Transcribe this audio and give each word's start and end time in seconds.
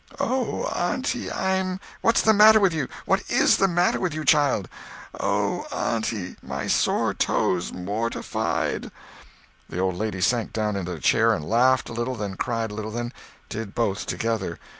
"Oh, 0.19 0.63
auntie, 0.65 1.29
I'm—" 1.31 1.79
"What's 2.01 2.21
the 2.23 2.33
matter 2.33 2.59
with 2.59 2.73
you—what 2.73 3.21
is 3.29 3.57
the 3.57 3.67
matter 3.67 3.99
with 3.99 4.15
you, 4.15 4.25
child?" 4.25 4.67
"Oh, 5.19 5.65
auntie, 5.71 6.37
my 6.41 6.65
sore 6.65 7.13
toe's 7.13 7.71
mortified!" 7.71 8.89
The 9.69 9.77
old 9.79 9.95
lady 9.95 10.19
sank 10.19 10.53
down 10.53 10.75
into 10.75 10.93
a 10.93 10.99
chair 10.99 11.35
and 11.35 11.45
laughed 11.47 11.87
a 11.87 11.93
little, 11.93 12.15
then 12.15 12.33
cried 12.35 12.71
a 12.71 12.73
little, 12.73 12.89
then 12.89 13.13
did 13.47 13.75
both 13.75 14.07
together. 14.07 14.57